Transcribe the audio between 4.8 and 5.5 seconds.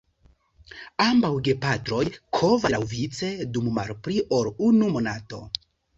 monato.